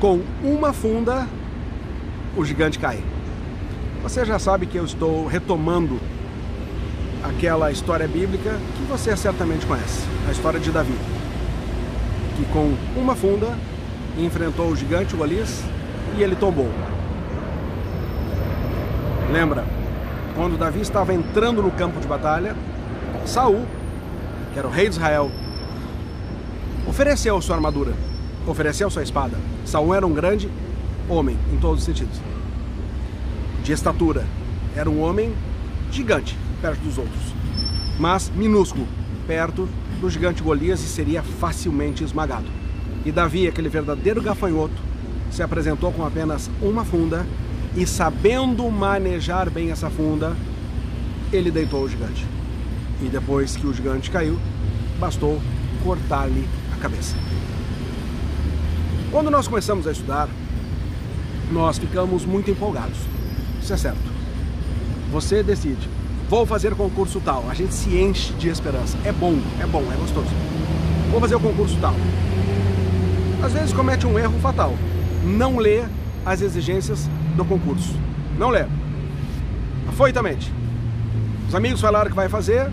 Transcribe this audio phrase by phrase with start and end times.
[0.00, 1.26] com uma funda,
[2.36, 3.02] o gigante cai.
[4.02, 5.98] Você já sabe que eu estou retomando
[7.24, 10.94] aquela história bíblica que você certamente conhece, a história de Davi,
[12.36, 13.56] que com uma funda
[14.18, 15.62] enfrentou o gigante Golias
[16.16, 16.70] e ele tombou.
[19.32, 19.64] Lembra?
[20.34, 22.54] Quando Davi estava entrando no campo de batalha,
[23.24, 23.66] Saul,
[24.52, 25.30] que era o rei de Israel,
[26.86, 27.92] ofereceu sua armadura,
[28.46, 29.36] ofereceu sua espada.
[29.64, 30.48] Saul era um grande
[31.08, 32.20] homem em todos os sentidos.
[33.62, 34.24] De estatura,
[34.74, 35.32] era um homem
[35.90, 37.34] gigante perto dos outros,
[37.98, 38.86] mas minúsculo
[39.26, 39.68] perto
[40.00, 42.46] do gigante Golias e seria facilmente esmagado.
[43.04, 44.74] E Davi, aquele verdadeiro gafanhoto,
[45.30, 47.26] se apresentou com apenas uma funda
[47.76, 50.36] e sabendo manejar bem essa funda,
[51.32, 52.24] ele deitou o gigante.
[53.02, 54.38] E depois que o gigante caiu,
[54.98, 55.40] bastou
[55.84, 57.16] cortar-lhe a cabeça.
[59.10, 60.28] Quando nós começamos a estudar,
[61.50, 62.98] nós ficamos muito empolgados.
[63.62, 64.16] Isso é certo.
[65.12, 65.88] Você decide,
[66.28, 67.44] vou fazer concurso tal.
[67.48, 68.96] A gente se enche de esperança.
[69.04, 70.28] É bom, é bom, é gostoso.
[71.10, 71.94] Vou fazer o concurso tal.
[73.42, 74.74] Às vezes comete um erro fatal.
[75.24, 75.84] Não lê
[76.24, 77.94] as exigências do concurso.
[78.38, 78.66] Não lê.
[79.88, 80.52] Afoitamente.
[81.48, 82.70] Os amigos falaram que vai fazer,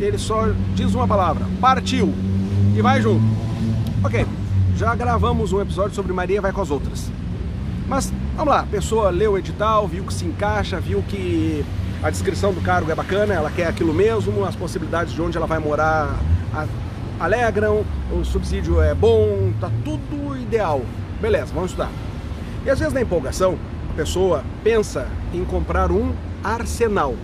[0.00, 2.12] ele só diz uma palavra: partiu.
[2.76, 3.22] E vai junto.
[4.02, 4.26] Ok,
[4.82, 7.08] já gravamos um episódio sobre Maria vai com as outras.
[7.86, 11.64] Mas vamos lá, a pessoa leu o edital, viu que se encaixa, viu que
[12.02, 15.46] a descrição do cargo é bacana, ela quer aquilo mesmo, as possibilidades de onde ela
[15.46, 16.18] vai morar
[17.20, 20.82] alegram, o subsídio é bom, tá tudo ideal.
[21.20, 21.90] Beleza, vamos estudar.
[22.66, 23.56] E às vezes na empolgação,
[23.88, 27.14] a pessoa pensa em comprar um arsenal.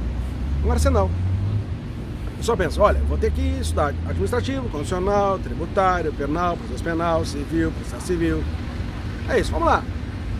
[0.64, 1.11] Um arsenal.
[2.39, 8.06] Pessoa pensa, olha, vou ter que estudar administrativo, constitucional, tributário, penal, processo penal, civil, processo
[8.06, 8.45] civil.
[9.28, 9.83] É isso, vamos lá.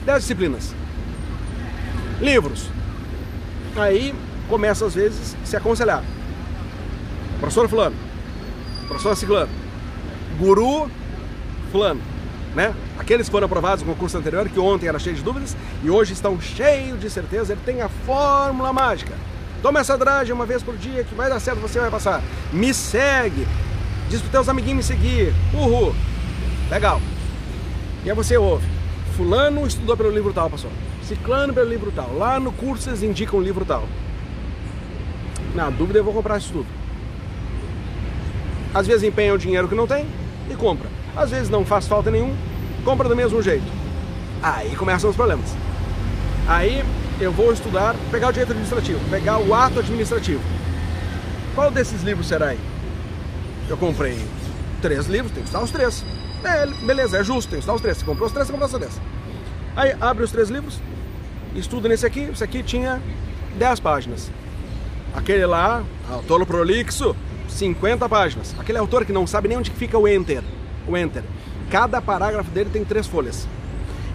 [0.07, 0.75] 10 disciplinas.
[2.21, 2.71] Livros.
[3.77, 4.15] Aí
[4.49, 6.05] começa às vezes se aconselhar.
[7.41, 7.97] Professor fulano,
[8.87, 9.51] professor ciclano,
[10.39, 10.89] guru
[11.71, 12.01] fulano,
[12.55, 12.75] né?
[12.99, 16.13] Aqueles que foram aprovados no concurso anterior, que ontem era cheio de dúvidas e hoje
[16.13, 19.15] estão cheios de certeza, ele tem a fórmula mágica.
[19.63, 22.23] Toma essa dragem uma vez por dia que vai dar certo, você vai passar.
[22.53, 23.47] Me segue.
[24.09, 25.35] Diz para teus amiguinhos me seguir.
[25.53, 25.95] Uhul.
[26.71, 27.01] Legal.
[28.05, 28.67] E aí você ouve.
[29.17, 30.71] Fulano estudou pelo livro tal, pastor.
[31.03, 32.17] Ciclano pelo livro tal.
[32.17, 33.85] Lá no curso eles indicam o livro tal.
[35.55, 36.67] Na dúvida eu vou comprar isso tudo.
[38.73, 40.07] Às vezes empenha o dinheiro que não tem
[40.49, 40.89] e compra.
[41.17, 42.35] Às vezes não faz falta nenhum,
[42.85, 43.67] compra do mesmo jeito.
[44.43, 45.53] Aí começam os problemas.
[46.47, 46.85] Aí
[47.21, 50.41] eu vou estudar, pegar o direito administrativo, pegar o ato administrativo.
[51.55, 52.61] Qual desses livros será aí?
[53.69, 54.19] Eu comprei
[54.81, 56.05] três livros, tem que estudar os três.
[56.45, 57.99] É, beleza, é justo, tem que estudar os três.
[57.99, 59.01] Você comprou os três, você comprou os três.
[59.75, 60.81] Aí abre os três livros,
[61.55, 63.03] estuda nesse aqui, esse aqui tinha
[63.57, 64.31] 10 páginas.
[65.15, 67.17] Aquele lá, autor prolixo,
[67.49, 68.55] 50 páginas.
[68.59, 70.43] Aquele autor que não sabe nem onde fica o enter.
[70.87, 71.25] O enter.
[71.71, 73.49] Cada parágrafo dele tem três folhas.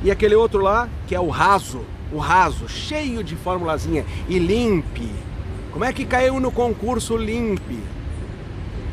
[0.02, 5.10] E aquele outro lá, que é o raso, o raso, cheio de formulazinha e limpe.
[5.72, 7.80] Como é que caiu no concurso limpe?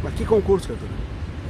[0.02, 0.90] Mas que concurso, criatura?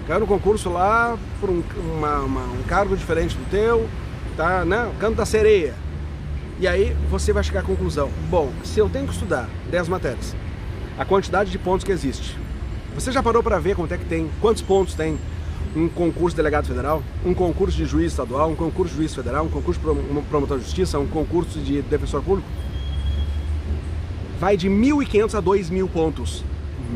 [0.09, 1.63] Caiu no concurso lá por um,
[1.97, 3.89] uma, uma, um cargo diferente do teu,
[4.37, 4.91] tá, né?
[4.99, 5.75] Canto da sereia.
[6.59, 8.11] E aí você vai chegar à conclusão.
[8.29, 10.35] Bom, se eu tenho que estudar 10 matérias,
[10.99, 12.37] a quantidade de pontos que existe.
[12.95, 15.17] Você já parou para ver quanto é que tem, quantos pontos tem
[15.75, 19.45] um concurso de delegado federal, um concurso de juiz estadual, um concurso de juiz federal,
[19.45, 22.49] um concurso de promotor de justiça, um concurso de defensor público,
[24.39, 26.45] vai de 1.500 a 2.000 pontos.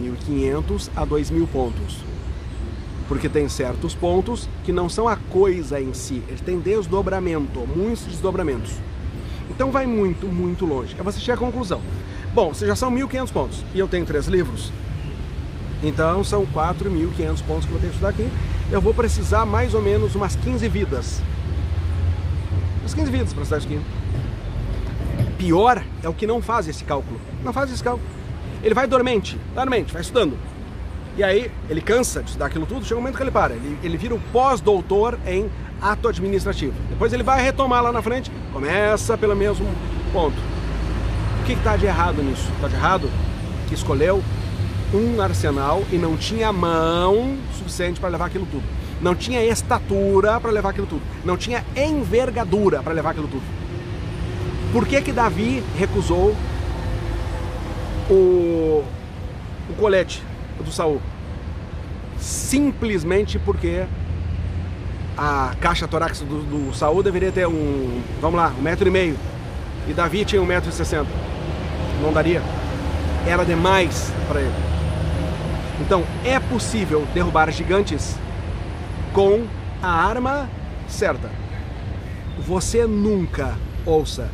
[0.00, 1.98] 1.500 a 2.000 pontos.
[3.06, 8.04] Porque tem certos pontos que não são a coisa em si, eles têm desdobramento, muitos
[8.06, 8.72] desdobramentos.
[9.50, 10.96] Então vai muito, muito longe.
[10.98, 11.80] Aí você chega à conclusão.
[12.32, 14.72] Bom, se já são 1.500 pontos e eu tenho três livros,
[15.84, 18.28] então são 4.500 pontos que eu tenho que estudar aqui
[18.70, 21.22] eu vou precisar mais ou menos umas 15 vidas.
[22.80, 23.80] Umas 15 vidas para estudar isso aqui.
[25.38, 27.20] Pior é o que não faz esse cálculo.
[27.44, 28.06] Não faz esse cálculo.
[28.62, 30.38] Ele vai dormente, dormente, vai estudando.
[31.16, 33.54] E aí ele cansa de estudar aquilo tudo, chega um momento que ele para.
[33.54, 35.48] Ele, ele vira o pós-doutor em
[35.80, 36.74] ato administrativo.
[36.88, 39.68] Depois ele vai retomar lá na frente, começa pelo mesmo
[40.12, 40.36] ponto.
[41.42, 42.50] O que está de errado nisso?
[42.56, 43.10] Está de errado
[43.68, 44.22] que escolheu
[44.94, 48.64] um arsenal e não tinha mão suficiente para levar aquilo tudo.
[49.00, 51.02] Não tinha estatura para levar aquilo tudo.
[51.24, 53.42] Não tinha envergadura para levar aquilo tudo.
[54.72, 56.34] Por que que Davi recusou
[58.08, 58.84] o,
[59.68, 60.22] o colete
[60.58, 61.00] do Saul?
[62.18, 63.84] Simplesmente porque
[65.16, 69.16] a caixa torácica do, do Saul deveria ter um, vamos lá, um metro e meio.
[69.88, 71.10] E Davi tinha um metro e sessenta.
[72.02, 72.42] Não daria.
[73.26, 74.73] Era demais para ele.
[75.80, 78.16] Então, é possível derrubar gigantes
[79.12, 79.44] com
[79.82, 80.48] a arma
[80.86, 81.30] certa.
[82.38, 84.30] Você nunca, ouça,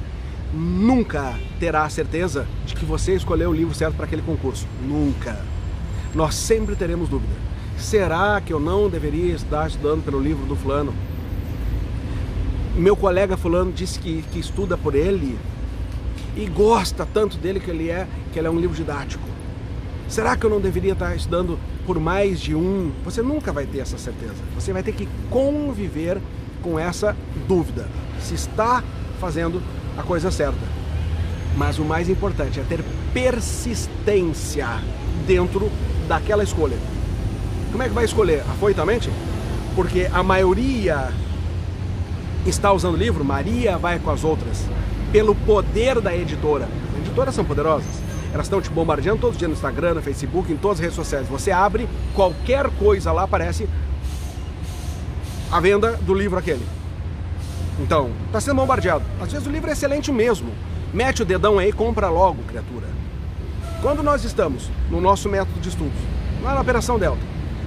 [0.53, 4.67] nunca terá a certeza de que você escolheu o livro certo para aquele concurso.
[4.83, 5.39] Nunca.
[6.15, 7.33] Nós sempre teremos dúvida.
[7.79, 10.93] Será que eu não deveria estar estudando pelo livro do fulano?
[12.77, 15.39] Meu colega fulano disse que, que estuda por ele
[16.37, 19.30] e gosta tanto dele que ele é que ele é um livro didático.
[20.11, 22.91] Será que eu não deveria estar estudando por mais de um?
[23.05, 24.35] Você nunca vai ter essa certeza.
[24.57, 26.21] Você vai ter que conviver
[26.61, 27.17] com essa
[27.47, 27.87] dúvida.
[28.21, 28.83] Se está
[29.21, 29.63] fazendo
[29.97, 30.59] a coisa certa.
[31.57, 32.85] Mas o mais importante é ter
[33.15, 34.67] persistência
[35.29, 35.71] dentro
[36.09, 36.77] daquela escolha.
[37.71, 38.41] Como é que vai escolher?
[38.41, 39.09] Afoitamente?
[39.77, 41.13] Porque a maioria
[42.45, 44.65] está usando o livro, Maria vai com as outras,
[45.13, 46.69] pelo poder da editora.
[46.95, 48.10] As editoras são poderosas.
[48.33, 50.97] Elas estão te bombardeando todos os dias no Instagram, no Facebook, em todas as redes
[50.97, 51.29] sociais.
[51.29, 53.69] Você abre, qualquer coisa lá aparece
[55.51, 56.65] a venda do livro aquele.
[57.81, 59.05] Então, está sendo bombardeado.
[59.21, 60.53] Às vezes o livro é excelente mesmo.
[60.93, 62.87] Mete o dedão aí, compra logo, criatura.
[63.81, 65.99] Quando nós estamos no nosso método de estudos,
[66.43, 67.23] lá na Operação Delta,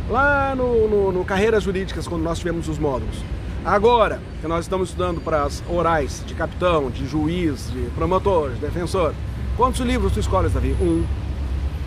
[0.09, 3.17] lá no, no, no Carreiras Jurídicas, quando nós tivemos os módulos,
[3.65, 8.59] agora que nós estamos estudando para as orais de capitão, de juiz, de promotor, de
[8.59, 9.13] defensor,
[9.57, 10.75] quantos livros tu escolhes, Davi?
[10.81, 11.05] Um.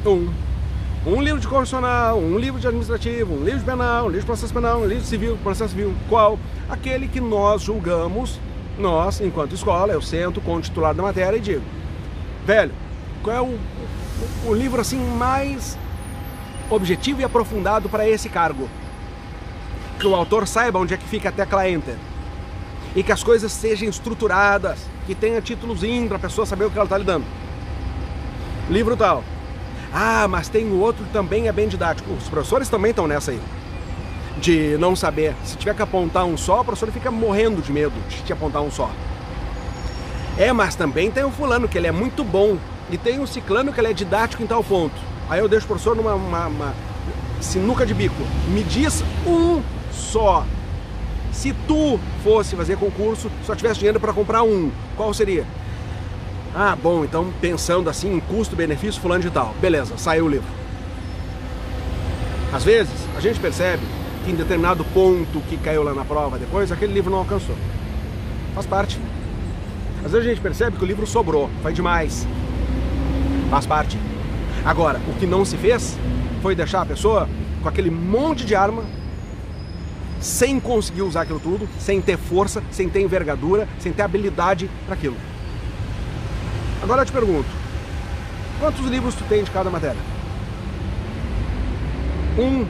[0.06, 0.28] Um.
[1.06, 4.26] Um livro de constitucional, um livro de administrativo, um livro de penal, um livro de
[4.26, 5.94] processo penal, um livro de civil, processo civil.
[6.08, 6.36] Qual?
[6.68, 8.40] Aquele que nós julgamos,
[8.76, 11.62] nós, enquanto escola, eu sento com o titular da matéria e digo,
[12.44, 12.72] velho,
[13.22, 15.78] qual é o, o, o livro assim mais
[16.68, 18.68] objetivo e aprofundado para esse cargo?
[20.00, 21.96] Que o autor saiba onde é que fica a tecla Enter.
[22.96, 26.76] E que as coisas sejam estruturadas, que tenha títulozinho para a pessoa saber o que
[26.76, 27.24] ela está lidando.
[28.68, 29.22] Livro tal.
[29.92, 32.12] Ah, mas tem o outro também é bem didático.
[32.12, 33.40] Os professores também estão nessa aí.
[34.38, 35.34] De não saber.
[35.44, 38.62] Se tiver que apontar um só, o professor fica morrendo de medo de te apontar
[38.62, 38.90] um só.
[40.36, 42.58] É, mas também tem o fulano, que ele é muito bom.
[42.90, 44.94] E tem o ciclano, que ele é didático em tal ponto.
[45.30, 46.74] Aí eu deixo o professor numa uma, uma
[47.40, 48.22] sinuca de bico.
[48.48, 50.44] Me diz um só.
[51.32, 55.44] Se tu fosse fazer concurso, só tivesse dinheiro para comprar um, qual seria?
[56.58, 59.54] Ah, bom, então pensando assim em custo-benefício fulano de tal.
[59.60, 60.48] Beleza, saiu o livro.
[62.50, 63.82] Às vezes, a gente percebe
[64.24, 67.54] que em determinado ponto que caiu lá na prova depois, aquele livro não alcançou.
[68.54, 68.98] Faz parte.
[70.02, 72.26] Às vezes a gente percebe que o livro sobrou, foi demais.
[73.50, 73.98] Faz parte.
[74.64, 75.98] Agora, o que não se fez
[76.40, 77.28] foi deixar a pessoa
[77.62, 78.82] com aquele monte de arma,
[80.20, 84.94] sem conseguir usar aquilo tudo, sem ter força, sem ter envergadura, sem ter habilidade para
[84.94, 85.16] aquilo.
[86.86, 87.48] Agora eu te pergunto,
[88.60, 90.00] quantos livros tu tem de cada matéria?
[92.38, 92.64] Um.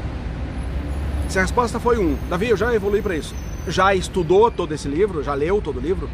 [1.28, 3.34] Se a resposta foi um, Davi, eu já evolui para isso.
[3.68, 5.22] Já estudou todo esse livro?
[5.22, 6.08] Já leu todo o livro?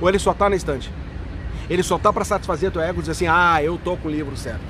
[0.00, 0.90] Ou ele só está na estante?
[1.68, 4.10] Ele só tá para satisfazer teu ego e dizer assim, ah, eu tô com o
[4.10, 4.62] livro certo.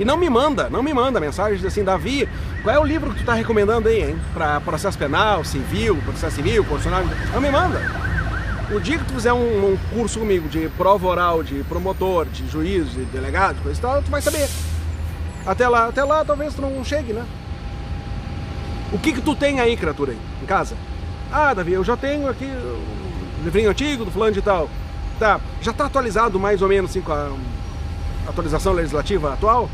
[0.00, 2.28] E não me manda, não me manda mensagem diz assim, Davi,
[2.64, 4.18] qual é o livro que tu tá recomendando aí, hein?
[4.34, 7.04] Para processo penal, civil, processo civil, constitucional?
[7.32, 8.17] Não me manda.
[8.70, 12.46] O dia que tu fizer um, um, curso comigo de prova oral, de promotor, de
[12.48, 14.46] juiz, de delegado, coisa e tal, tu vai saber.
[15.46, 17.24] Até lá, até lá talvez tu não chegue, né?
[18.92, 20.76] O que que tu tem aí, criatura, aí, em casa?
[21.32, 24.68] Ah, Davi, eu já tenho aqui um livrinho antigo do fulano de tal.
[25.18, 27.30] Tá, já está atualizado mais ou menos assim com a
[28.28, 29.70] atualização legislativa atual?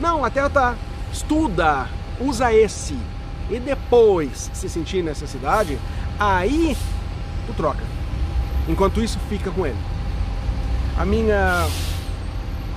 [0.00, 0.76] Não, até tá.
[1.12, 2.96] Estuda, usa esse.
[3.50, 5.78] E depois, se sentir necessidade,
[6.18, 6.74] aí
[7.46, 7.99] tu troca.
[8.68, 9.78] Enquanto isso, fica com ele.
[10.98, 11.66] A minha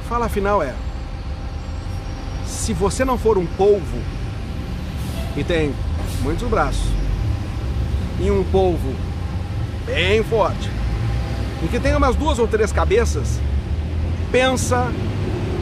[0.08, 0.74] fala final é:
[2.46, 3.98] se você não for um polvo
[5.36, 5.74] e tem
[6.22, 6.88] muitos braços
[8.20, 8.94] e um polvo
[9.86, 10.70] bem forte,
[11.64, 13.40] e que tenha umas duas ou três cabeças,
[14.32, 14.92] pensa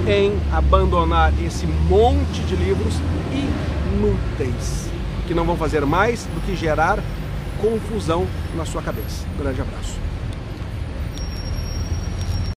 [0.08, 2.96] em abandonar esse monte de livros
[3.92, 4.90] inúteis
[5.28, 7.00] que não vão fazer mais do que gerar
[7.62, 9.26] confusão na sua cabeça.
[9.38, 10.11] Grande abraço.